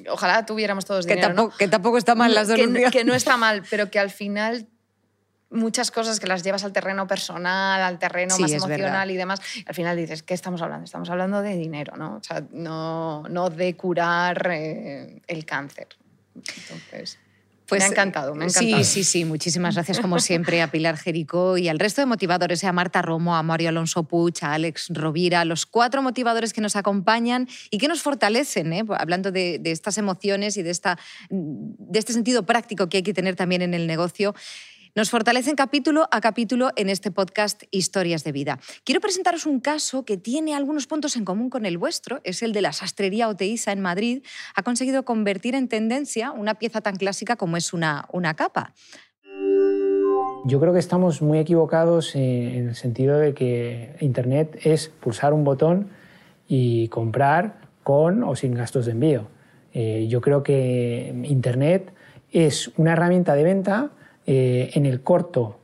[0.09, 1.09] ojalá tuviéramos todos Mm.
[1.09, 1.35] Que dinero, ¿no?
[1.41, 2.91] tampoco, que tampoco está mal las que, soluciones.
[2.91, 4.67] que no está mal, pero que al final
[5.53, 9.39] muchas cosas que las llevas al terreno personal, al terreno Sí, más emocional y demás,
[9.65, 10.85] al final dices, ¿qué estamos hablando?
[10.85, 12.17] Estamos hablando de dinero, ¿no?
[12.17, 15.87] O sea, no, no de curar eh, el cáncer.
[16.35, 17.19] Entonces,
[17.71, 18.75] me ha encantado, me ha encantado.
[18.75, 19.25] Pues, Sí, sí, sí.
[19.25, 23.01] Muchísimas gracias, como siempre, a Pilar Jericó y al resto de motivadores, eh, a Marta
[23.01, 27.47] Romo, a Mario Alonso Puig, a Alex Rovira, a los cuatro motivadores que nos acompañan
[27.69, 28.83] y que nos fortalecen, ¿eh?
[28.97, 30.97] hablando de, de estas emociones y de, esta,
[31.29, 34.35] de este sentido práctico que hay que tener también en el negocio.
[34.95, 38.59] Nos fortalecen capítulo a capítulo en este podcast Historias de Vida.
[38.83, 42.21] Quiero presentaros un caso que tiene algunos puntos en común con el vuestro.
[42.23, 44.23] Es el de la sastrería Oteiza en Madrid.
[44.53, 48.75] Ha conseguido convertir en tendencia una pieza tan clásica como es una, una capa.
[50.45, 55.33] Yo creo que estamos muy equivocados eh, en el sentido de que Internet es pulsar
[55.33, 55.89] un botón
[56.47, 59.27] y comprar con o sin gastos de envío.
[59.73, 61.91] Eh, yo creo que Internet
[62.31, 63.89] es una herramienta de venta
[64.25, 65.59] eh, en el corto,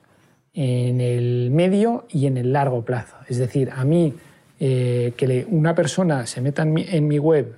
[0.54, 3.16] en el medio y en el largo plazo.
[3.28, 4.14] Es decir, a mí
[4.60, 7.56] eh, que una persona se meta en mi, en mi web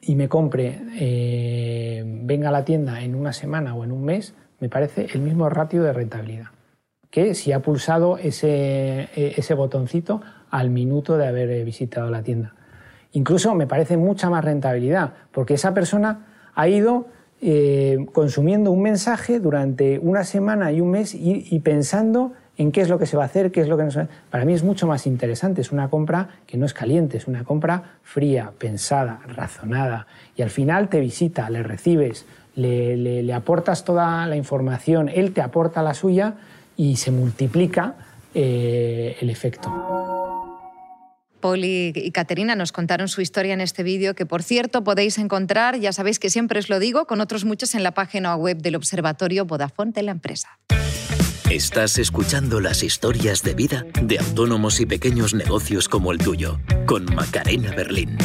[0.00, 4.34] y me compre, eh, venga a la tienda en una semana o en un mes,
[4.60, 6.48] me parece el mismo ratio de rentabilidad
[7.16, 12.54] que si ha pulsado ese, eh, ese botoncito al minuto de haber visitado la tienda.
[13.12, 17.06] Incluso me parece mucha más rentabilidad, porque esa persona ha ido
[17.42, 22.88] eh, consumiendo un mensaje durante una semana y un mes y, pensando en qué es
[22.88, 24.16] lo que se va a hacer, qué es lo que no se va a hacer.
[24.30, 27.44] Para mí es mucho más interesante, es una compra que no es caliente, es una
[27.44, 30.06] compra fría, pensada, razonada.
[30.36, 35.32] Y al final te visita, le recibes, le, le- le aportas toda la información, él
[35.34, 36.34] te aporta la suya
[36.78, 37.94] y se multiplica
[38.34, 39.70] eh, el efecto.
[41.46, 45.78] Paul y, Caterina nos contaron su historia en este vídeo, que por cierto podéis encontrar,
[45.78, 48.74] ya sabéis que siempre os lo digo, con otros muchos en la página web del
[48.74, 50.58] Observatorio Vodafone de la empresa.
[51.48, 57.04] Estás escuchando las historias de vida de autónomos y pequeños negocios como el tuyo, con
[57.14, 58.18] Macarena Berlín.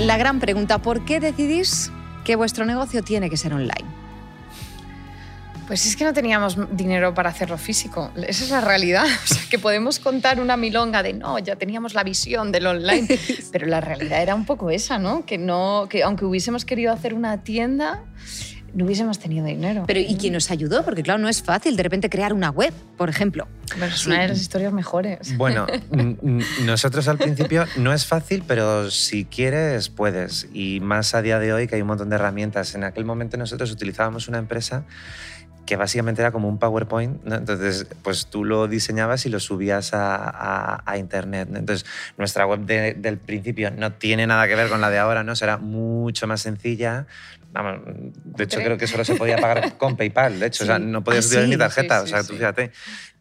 [0.00, 1.92] La gran pregunta, ¿por qué decidís
[2.24, 4.02] que vuestro negocio tiene que ser online?
[5.66, 8.10] Pues es que no teníamos dinero para hacerlo físico.
[8.16, 9.06] Esa es la realidad.
[9.24, 13.08] O sea, que podemos contar una milonga de no, ya teníamos la visión del online,
[13.52, 15.24] pero la realidad era un poco esa, ¿no?
[15.24, 18.02] Que no, que aunque hubiésemos querido hacer una tienda,
[18.74, 19.84] no hubiésemos tenido dinero.
[19.86, 20.84] Pero ¿y quién nos ayudó?
[20.84, 23.46] Porque claro, no es fácil de repente crear una web, por ejemplo.
[23.74, 25.36] Pero es una de las historias mejores.
[25.36, 25.66] Bueno,
[26.64, 30.48] nosotros al principio no es fácil, pero si quieres, puedes.
[30.52, 32.74] Y más a día de hoy que hay un montón de herramientas.
[32.74, 34.84] En aquel momento nosotros utilizábamos una empresa
[35.66, 37.36] que básicamente era como un PowerPoint, ¿no?
[37.36, 41.48] entonces pues tú lo diseñabas y lo subías a, a- a internet.
[41.50, 41.58] ¿no?
[41.58, 41.86] Entonces
[42.18, 45.36] nuestra web de- del principio no tiene nada que ver con la de ahora, ¿no?
[45.36, 47.06] Será mucho más sencilla.
[47.52, 50.78] Vamos, de hecho creo que solo se podía pagar con PayPal, de hecho, o sea,
[50.78, 50.84] Sí.
[50.84, 52.38] no podías Ah, utilizar sí, ni tarjeta, sí, o sea, sí, tú sí.
[52.38, 52.72] fíjate.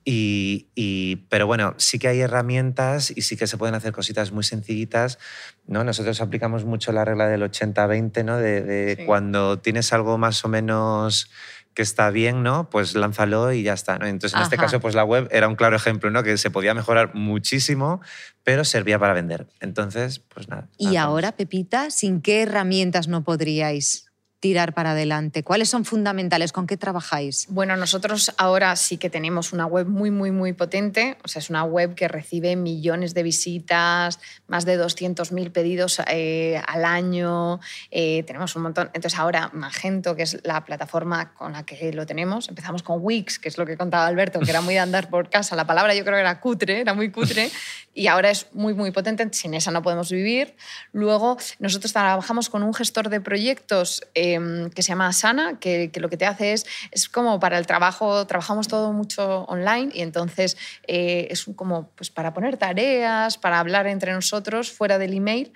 [0.04, 4.32] Y, y- pero bueno, sí que hay herramientas y sí que se pueden hacer cositas
[4.32, 5.20] muy sencillitas.
[5.68, 5.84] ¿no?
[5.84, 8.38] Nosotros aplicamos mucho la regla del 80-20, ¿no?
[8.38, 9.06] de, de Sí.
[9.06, 11.30] cuando tienes algo más o menos
[11.74, 12.70] que está bien, ¿no?
[12.70, 13.98] pues lánzalo y ya está.
[13.98, 14.06] ¿no?
[14.06, 16.24] Entonces, en este caso, pues la web era un claro ejemplo, ¿no?
[16.24, 18.02] que se podía mejorar muchísimo,
[18.44, 19.48] pero servía para vender.
[19.60, 20.68] Entonces, pues nada.
[20.78, 24.11] Y ahora, Pepita, ¿sin qué herramientas no podríais
[24.42, 25.44] tirar para adelante?
[25.44, 26.52] ¿Cuáles son fundamentales?
[26.52, 27.46] ¿Con qué trabajáis?
[27.50, 31.16] Bueno, nosotros ahora sí que tenemos una web muy, muy, muy potente.
[31.24, 36.60] O sea, es una web que recibe millones de visitas, más de 200.000 pedidos eh,
[36.68, 37.60] al año.
[37.92, 38.90] eh, tenemos un montón.
[38.94, 43.38] Entonces, ahora Magento, que es la plataforma con la que lo tenemos, empezamos con Wix,
[43.38, 45.56] que es lo que contaba Alberto, que era muy de andar por casa.
[45.56, 47.52] La palabra yo creo que era cutre, era muy cutre.
[47.94, 49.28] Y ahora es muy, muy potente.
[49.34, 50.56] Sin esa no podemos vivir.
[50.94, 54.31] Luego, nosotros trabajamos con un gestor de proyectos eh,
[54.74, 57.66] que se llama Asana, que, que lo que te hace es, es como para el
[57.68, 63.60] trabajo, trabajamos todo mucho online y entonces eh, es como pues para poner tareas, para
[63.60, 65.52] hablar entre nosotros fuera del email.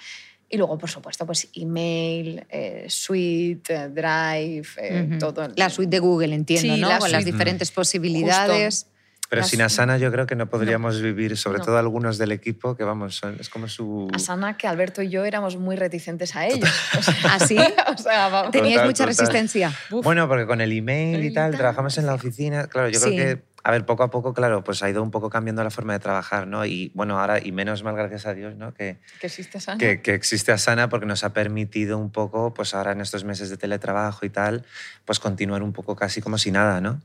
[0.48, 5.18] Y luego, por supuesto, pues email, eh, suite, eh, drive, eh, Ujú.
[5.18, 5.48] todo.
[5.56, 6.88] La suite de Google, entiendo, Sí, ¿no?
[6.90, 8.88] la Con las diferentes posibilidades.
[9.36, 11.66] Pero las- sin Asana yo creo que no podríamos vivir, sobre No.
[11.66, 14.08] todo algunos del equipo, que vamos, son- es como su...
[14.14, 16.70] Asana, que Alberto y yo éramos muy reticentes a ellos.
[16.98, 17.58] O sea, ¿Así?
[17.94, 18.52] o sea, vamos.
[18.52, 19.08] ¿Teníais Total, mucha total.
[19.18, 19.74] resistencia?
[19.92, 20.04] Uf.
[20.04, 22.68] Bueno, porque con el email y tal, tal, trabajamos en la oficina.
[22.68, 23.14] Claro, yo Sí.
[23.16, 25.72] creo que, a ver, poco a poco, claro, pues ha ido un poco cambiando la
[25.72, 26.66] forma de trabajar, ¿no?
[26.66, 28.74] Y bueno, ahora, y menos mal, gracias a Dios, ¿no?
[28.76, 29.80] Que, que existe Asana.
[29.80, 33.50] que, que existe Asana porque nos ha permitido un poco, pues ahora en estos meses
[33.50, 34.66] de teletrabajo y tal,
[35.04, 37.02] pues continuar un poco casi como si nada, ¿no?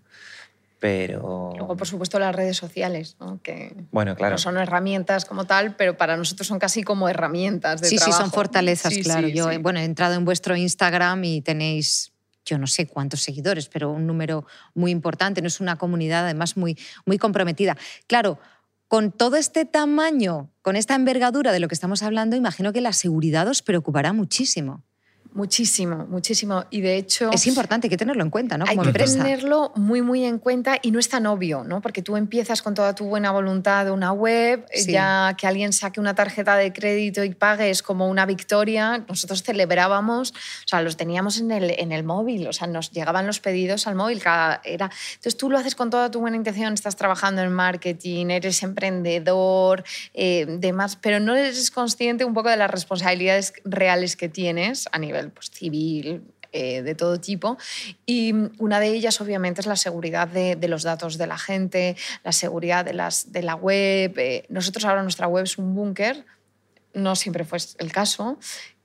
[0.81, 1.53] Pero...
[1.57, 3.39] Luego, por supuesto, las redes sociales, ¿no?
[3.43, 4.33] que Bueno, claro.
[4.33, 8.17] no son herramientas como tal, pero para nosotros son casi como herramientas de Sí, trabajo.
[8.17, 9.29] sí, son fortalezas, Sí, claro.
[9.29, 9.59] sí, Yo sí.
[9.59, 12.13] bueno, he entrado en vuestro Instagram y tenéis,
[12.47, 15.43] yo no sé cuántos seguidores, pero un número muy importante.
[15.43, 17.77] No es una comunidad, además, muy, muy comprometida.
[18.07, 18.39] Claro,
[18.89, 22.95] con todo este tamaño, con esta envergadura de lo que estamos hablando, imagino que la
[22.95, 24.83] seguridad os preocupará muchísimo.
[25.33, 26.65] Muchísimo, muchísimo.
[26.71, 27.31] Y de hecho...
[27.33, 28.65] Es importante, hay que tenerlo en cuenta, ¿no?
[28.67, 29.19] Hay Como que empresa.
[29.19, 31.81] tenerlo muy, muy en cuenta y no es tan obvio, ¿no?
[31.81, 34.91] Porque tú empiezas con toda tu buena voluntad de una web, Sí.
[34.93, 39.05] ya que alguien saque una tarjeta de crédito y pague es como una victoria.
[39.09, 43.27] Nosotros celebrábamos, o sea, los teníamos en el, en el móvil, o sea, nos llegaban
[43.27, 44.21] los pedidos al móvil.
[44.21, 44.91] Cada, era...
[45.11, 49.85] Entonces tú lo haces con toda tu buena intención, estás trabajando en marketing, eres emprendedor,
[50.15, 54.99] eh, demás, pero no eres consciente un poco de las responsabilidades reales que tienes a
[54.99, 57.59] nivel pues, civil, eh, de todo tipo.
[58.07, 62.33] Y una de ellas, obviamente, es la seguridad de, los datos de la gente, la
[62.33, 64.19] seguridad de, las, de la web.
[64.19, 66.25] Eh, nosotros ahora nuestra web es un búnker,
[66.93, 68.37] no siempre fue el caso.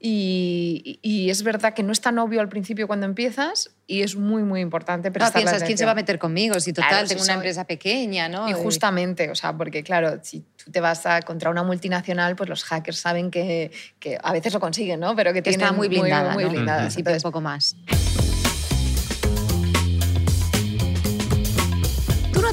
[0.08, 4.16] Y, y es verdad que no es tan obvio al principio cuando empiezas y es
[4.16, 6.60] muy, muy importante No, prestarle piensas, ¿quién se va a meter conmigo?
[6.60, 8.48] Si total, Claro, si tengo una soy- empresa pequeña, ¿no?
[8.48, 12.48] Y justamente, o sea, porque claro, si tú te vas a, contra una multinacional, pues
[12.50, 15.16] los hackers saben que, que a veces lo consiguen, ¿no?
[15.16, 16.52] Pero que que tienen está muy blindada, muy, ¿no?
[16.52, 16.90] blindada.
[16.92, 17.76] Sí, pero un Entonces, poco más.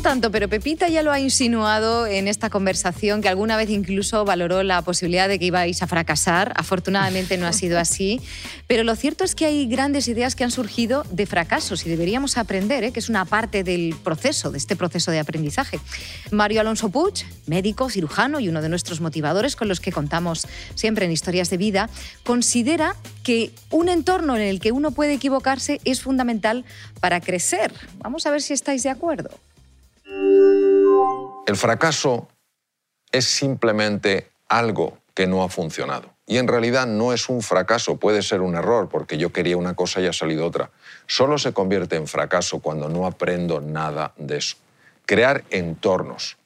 [0.03, 4.65] Tanto, pero Pepita ya lo ha insinuado en esta conversación, que alguna vez incluso valoró
[4.65, 6.53] la posibilidad de que ibais a fracasar.
[6.57, 8.21] Afortunadamente no ha sido así.
[8.67, 12.39] Pero lo cierto es que hay grandes ideas que han surgido de fracasos y deberíamos
[12.39, 12.93] aprender, ¿eh?
[12.93, 15.79] que es una parte del proceso, de este proceso de aprendizaje.
[16.31, 21.05] Mario Alonso Puig, médico, cirujano y uno de nuestros motivadores con los que contamos siempre
[21.05, 21.91] en Historias de Vida,
[22.25, 26.65] considera que un entorno en el que uno puede equivocarse es fundamental
[27.01, 27.73] para crecer.
[27.99, 29.31] Vamos a ver si estáis de acuerdo.
[31.47, 32.29] El fracaso
[33.11, 36.13] es simplemente algo que no ha funcionado.
[36.27, 39.75] Y en realidad no es un fracaso, puede ser un error, porque yo quería una
[39.75, 40.71] cosa y ha salido otra.
[41.07, 44.57] Solo se convierte en fracaso cuando no aprendo nada de eso.
[45.05, 46.39] Crear entornos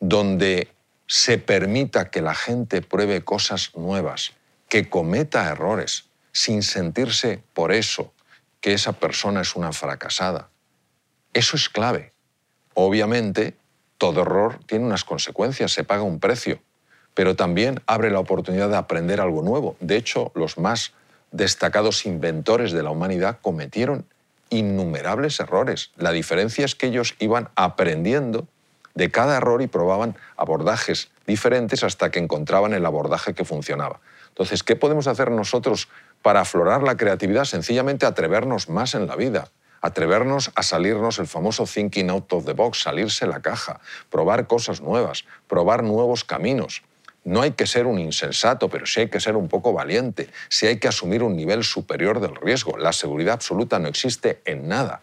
[0.00, 0.68] donde
[1.06, 4.32] se permita que la gente pruebe cosas nuevas
[4.68, 8.12] que cometa errores sin sentirse por eso
[8.60, 10.50] que esa persona es una fracasada.
[11.32, 12.12] Eso es clave.
[12.74, 13.56] Obviamente,
[13.98, 16.60] todo error tiene unas consecuencias, se paga un precio,
[17.14, 19.76] pero también abre la oportunidad de aprender algo nuevo.
[19.80, 20.92] De hecho, los más
[21.32, 24.06] destacados inventores de la humanidad cometieron
[24.48, 25.90] innumerables errores.
[25.96, 28.46] La diferencia es que ellos iban aprendiendo
[28.94, 34.00] de cada error y probaban abordajes diferentes hasta que encontraban el abordaje que funcionaba.
[34.28, 35.88] Entonces, ¿qué podemos hacer nosotros
[36.22, 37.44] para aflorar la creatividad?
[37.44, 39.48] Sencillamente atrevernos más en la vida,
[39.80, 44.80] atrevernos a salirnos el famoso thinking out of the box, salirse la caja, probar cosas
[44.80, 46.82] nuevas, probar nuevos caminos.
[47.24, 50.66] No hay que ser un insensato, pero sí hay que ser un poco valiente, sí
[50.66, 52.78] hay que asumir un nivel superior del riesgo.
[52.78, 55.02] La seguridad absoluta no existe en nada.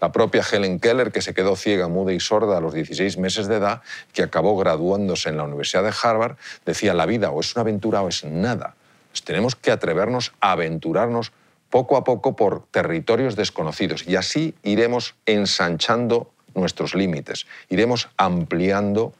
[0.00, 3.46] La propia Helen Keller, que se quedó ciega, muda y sorda a los 16 meses
[3.46, 7.54] de edad, que acabó graduándose en la Universidad de Harvard, decía, la vida o es
[7.54, 8.74] una aventura o es nada.
[9.10, 11.32] Pues tenemos que atrevernos a aventurarnos
[11.76, 19.12] poco a poco por territorios desconocidos y así iremos ensanchando nuestros límites, iremos ampliando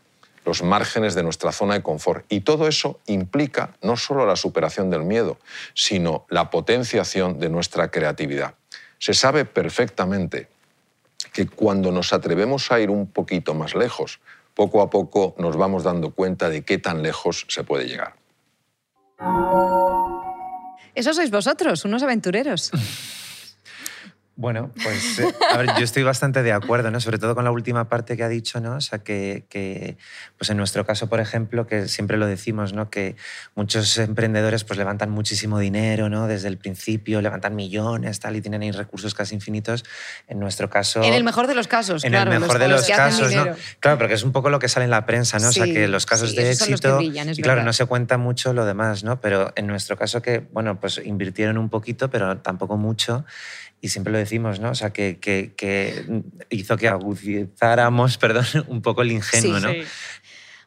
[0.46, 2.24] los márgenes de nuestra zona de confort.
[2.30, 5.36] Y todo eso implica no solo la superación del miedo,
[5.74, 8.54] sino la potenciación de nuestra creatividad.
[8.98, 10.48] Se sabe perfectamente
[11.34, 14.18] que cuando nos atrevemos a ir un poquito más lejos,
[14.54, 18.14] poco a poco nos vamos dando cuenta de qué tan lejos se puede llegar.
[20.96, 22.72] Eso sois vosotros, unos aventureros.
[24.38, 27.00] Bueno, pues eh, a ver, yo estoy bastante de acuerdo, ¿no?
[27.00, 28.76] Sobre todo con la última parte que ha dicho, ¿no?
[28.76, 29.96] O sea, que, que,
[30.36, 32.90] pues en nuestro caso, por ejemplo, que siempre lo decimos, ¿no?
[32.90, 33.16] Que
[33.54, 36.26] muchos emprendedores pues levantan muchísimo dinero, ¿no?
[36.26, 39.86] Desde el principio, levantan millones, tal, y tienen ahí recursos casi infinitos.
[40.28, 41.02] En nuestro caso...
[41.02, 42.30] En el mejor de los casos, en claro.
[42.30, 43.56] el mejor de los que hacen casos, ¿no?
[43.80, 45.48] Claro, porque es un poco lo que sale en la prensa, ¿no?
[45.48, 46.98] o sea, Sí, que los casos sí, de los éxito...
[46.98, 47.64] brillan, y claro, verdad.
[47.64, 49.18] no se cuenta mucho lo demás, ¿no?
[49.18, 53.24] Pero en nuestro caso que, bueno, pues invirtieron un poquito, pero tampoco mucho.
[53.80, 54.70] Y siempre lo decimos, ¿no?
[54.70, 59.70] O sea, que, que, que hizo que agudizáramos, perdón, un poco el ingenuo, Sí, ¿no?
[59.72, 59.82] sí.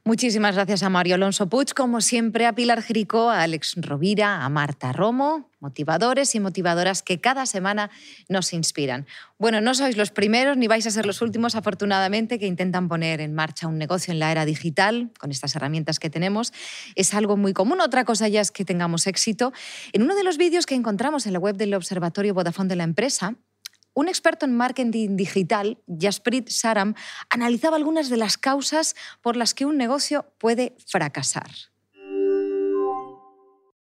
[0.05, 4.49] Muchísimas gracias a Mario Alonso Puig, como siempre, a Pilar Jericó, a Alex Rovira, a
[4.49, 7.91] Marta Romo, motivadores y motivadoras que cada semana
[8.29, 9.05] nos inspiran.
[9.37, 13.19] Bueno, no sois los primeros ni vais a ser los últimos, afortunadamente, que intentan poner
[13.19, 16.53] en marcha un negocio en la era digital con estas herramientas que tenemos.
[16.95, 17.81] Es algo muy común.
[17.81, 19.51] Otra cosa ya es que tengamos éxito.
[19.91, 22.83] En uno de los vídeos que encontramos en la web del Observatorio Vodafone de la
[22.83, 23.35] empresa,
[23.99, 26.93] un experto en marketing digital, Jasprit Saram,
[27.29, 31.49] analizaba algunas de las causas por las que un negocio puede fracasar.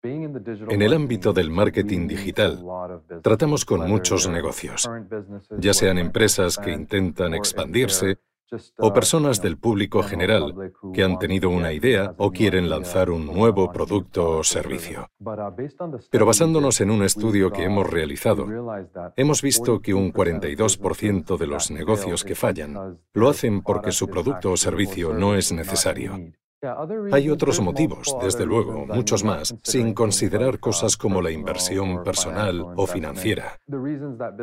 [0.02, 2.64] En el ámbito del marketing digital,
[3.22, 4.90] tratamos con muchos negocios,
[5.58, 8.20] ya sean empresas que intentan expandirse
[8.78, 13.72] o personas del público general que han tenido una idea o quieren lanzar un nuevo
[13.72, 15.10] producto o servicio.
[16.10, 18.48] Pero basándonos en un estudio que hemos realizado,
[19.16, 24.52] hemos visto que un 42% de los negocios que fallan lo hacen porque su producto
[24.52, 26.34] o servicio no es necesario.
[27.12, 32.86] Hay otros motivos, desde luego, muchos más, sin considerar cosas como la inversión personal o
[32.86, 33.60] financiera.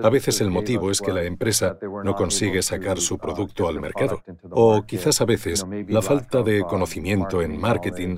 [0.02, 4.22] A veces el motivo es que la empresa no consigue sacar su producto al mercado,
[4.50, 8.16] o quizás a veces la falta de conocimiento en marketing,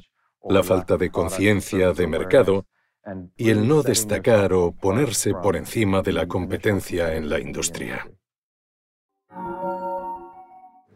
[0.48, 2.66] la falta de conciencia de mercado
[3.36, 8.06] y el no destacar o ponerse por encima de la competencia en la industria.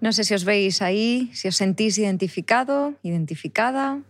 [0.03, 4.03] No sé si os veis ahí, si os sentís identificado, identificada.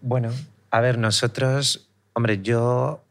[0.00, 0.32] Bueno,
[0.70, 3.04] a ver, nosotros, hombre, yo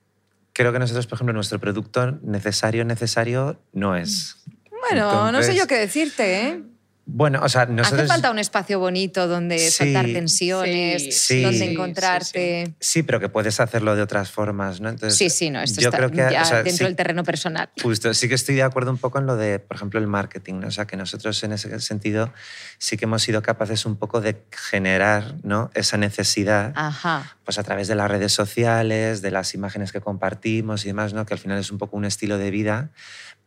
[0.54, 4.44] creo que nosotros, por ejemplo, nuestro producto necesario, necesario no es.
[4.90, 6.64] Bueno, no sé yo qué decirte, ¿eh?
[7.06, 8.02] Bueno, o sea, nosotros...
[8.04, 9.72] Hace falta un espacio bonito donde Sí.
[9.72, 11.42] saltar tensiones, Sí.
[11.42, 12.74] donde Sí, encontrarte.
[12.80, 14.88] Sí, pero que puedes hacerlo de otras formas, ¿no?
[14.90, 16.96] Entonces, Sí, sí, no, esto yo está creo que, ya o sea, dentro sí- del
[16.96, 17.70] terreno personal.
[17.82, 20.62] Justo, sí que estoy de acuerdo un poco en lo de, por ejemplo, el marketing,
[20.62, 20.68] ¿no?
[20.68, 22.32] O sea, que nosotros en ese sentido
[22.78, 25.72] sí que hemos sido capaces un poco de generar, ¿no?
[25.74, 27.36] Esa necesidad, Ajá.
[27.44, 31.26] pues a través de las redes sociales, de las imágenes que compartimos y demás, ¿no?
[31.26, 32.92] Que al final es un poco un estilo de vida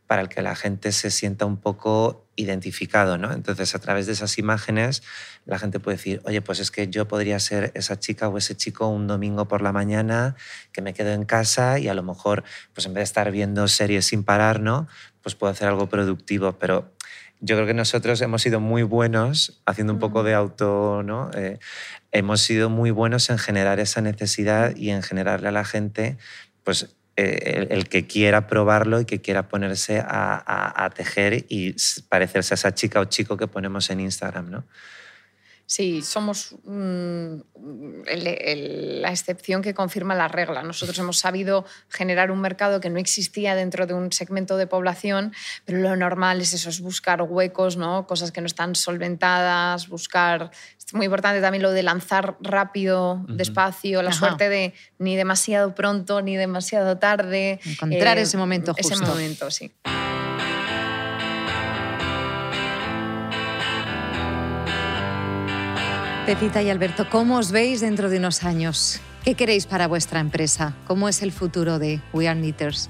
[0.07, 3.33] para el que la gente se sienta un poco identificado, ¿no?
[3.33, 5.03] Entonces, a través de esas imágenes,
[5.45, 8.55] la gente puede decir, oye, pues es que yo podría ser esa chica o ese
[8.55, 10.35] chico un domingo por la mañana
[10.71, 12.43] que me quedo en casa y a lo mejor,
[12.73, 14.87] pues en vez de estar viendo series sin parar, ¿no?
[15.21, 16.93] Pues puedo hacer algo productivo, pero
[17.39, 21.29] yo creo que nosotros hemos sido muy buenos, haciendo un poco de auto, ¿no?
[21.33, 21.59] Eh,
[22.11, 26.17] hemos sido muy buenos en generar esa necesidad y en generarle a la gente,
[26.63, 30.05] pues, el, el que quiera probarlo y que quiera ponerse a,
[30.85, 31.75] a- tejer y
[32.09, 34.63] parecerse a esa chica o chico que ponemos en Instagram, ¿no?
[35.69, 37.39] Sí, somos mm,
[38.05, 40.63] la excepción que confirma la regla.
[40.63, 45.33] Nosotros hemos sabido generar un mercado que no existía dentro de un segmento de población,
[45.65, 48.07] pero lo normal es eso, es buscar huecos, ¿no?
[48.07, 50.51] cosas que no están solventadas, buscar...
[50.77, 56.21] Es muy importante también lo de lanzar rápido, despacio, la suerte de ni demasiado pronto
[56.21, 57.59] ni demasiado tarde.
[57.65, 58.93] Encontrar eh, ese momento justo.
[58.93, 59.73] Ese momento, sí.
[66.27, 68.99] Pepita y Alberto, ¿cómo os veis dentro de unos años?
[69.23, 70.73] ¿Qué queréis para vuestra empresa?
[70.85, 72.89] ¿Cómo es el futuro de We Are Knitters?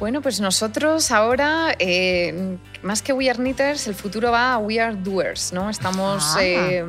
[0.00, 4.80] Bueno, pues nosotros ahora, eh, más que We Are Knitters, el futuro va a We
[4.80, 5.70] Are Doers, ¿no?
[5.70, 6.42] Estamos, ah.
[6.44, 6.84] eh,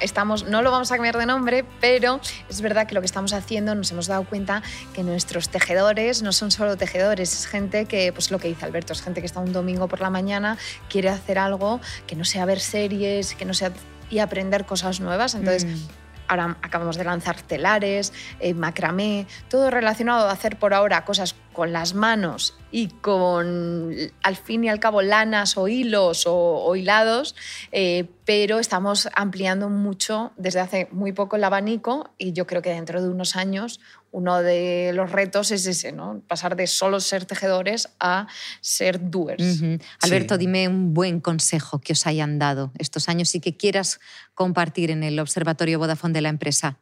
[0.00, 2.18] estamos, no lo vamos a cambiar de nombre, pero
[2.48, 4.62] es verdad que lo que estamos haciendo, nos hemos dado cuenta
[4.94, 8.94] que nuestros tejedores no son solo tejedores, es gente que, pues lo que dice Alberto,
[8.94, 10.56] es gente que está un domingo por la mañana,
[10.88, 13.70] quiere hacer algo que no sea ver series, que no sea
[14.10, 15.34] y aprender cosas nuevas.
[15.34, 15.88] Entonces, mm.
[16.28, 21.72] ahora acabamos de lanzar telares, eh, macramé, todo relacionado a hacer por ahora cosas con
[21.72, 27.34] las manos y con, al fin y al cabo, lanas o hilos o, hilados,
[27.72, 32.68] eh, pero estamos ampliando mucho desde hace muy poco el abanico y yo creo que
[32.68, 33.80] dentro de unos años
[34.12, 36.20] uno de los retos es ese, ¿no?
[36.28, 38.26] pasar de solo ser tejedores a
[38.60, 39.62] ser doers.
[40.02, 43.98] Alberto, dime un buen consejo que os hayan dado estos años y que quieras
[44.34, 46.76] compartir en el Observatorio Vodafone de la empresa.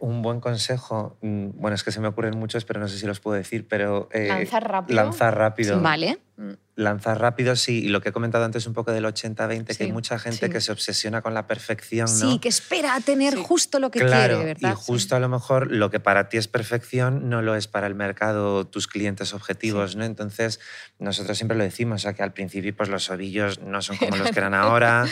[0.00, 3.06] Un buen consejo, mm, bueno, es que se me ocurren muchos, pero no sé si
[3.06, 4.08] los puedo decir, pero...
[4.12, 4.96] Eh, lanzar rápido.
[4.96, 5.80] Lanzar rápido.
[5.80, 6.18] Vale.
[6.36, 6.52] Mm.
[6.76, 9.92] Lanzar rápido, sí, y lo que he comentado antes un poco del 80-20, que hay
[9.92, 12.30] mucha gente que se obsesiona con la perfección, ¿no?
[12.30, 14.72] Sí, que espera a tener justo lo que quiere, ¿verdad?
[14.72, 17.86] Y justo a lo mejor lo que para ti es perfección no lo es para
[17.86, 20.04] el mercado, tus clientes objetivos, ¿no?
[20.04, 20.60] Entonces,
[20.98, 24.16] nosotros siempre lo decimos, o sea, que al principio pues los ovillos no son como
[24.16, 25.06] los que eran ahora.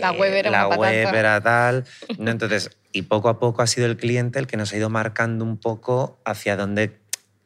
[0.00, 1.84] La web era, la web era tal.
[2.18, 2.30] ¿no?
[2.30, 5.44] Entonces, y poco a poco ha sido el cliente el que nos ha ido marcando
[5.44, 6.98] un poco hacia dónde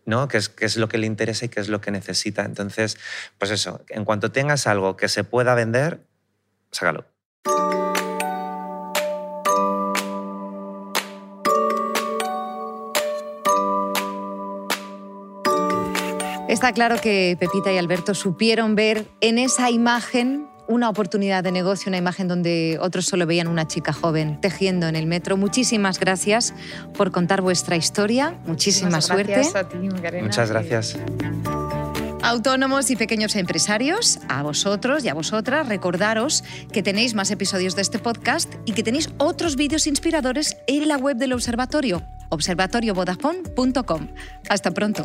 [0.05, 0.29] ¿no?
[0.29, 2.43] ¿Qué es, qué es lo que le interesa y qué es lo que necesita.
[2.45, 2.99] Entonces,
[3.39, 6.01] pues eso, en cuanto tengas algo que se pueda vender,
[6.73, 7.05] sácalo.
[16.49, 21.91] Está claro que Pepita y Alberto supieron ver en esa imagen una oportunidad de negocio,
[21.91, 25.37] una imagen donde otros solo veían una chica joven tejiendo en el metro.
[25.37, 26.55] Muchísimas gracias
[26.95, 28.39] por contar vuestra historia.
[28.47, 29.43] Muchísima suerte.
[29.55, 29.77] A ti,
[30.23, 30.99] Muchas gracias.
[32.23, 37.83] Autónomos y pequeños empresarios, a vosotros y a vosotras, recordaros que tenéis más episodios de
[37.83, 44.09] este podcast y que tenéis otros vídeos inspiradores en la web del observatorio, observatoriovodafone.com.
[44.49, 45.05] Hasta pronto.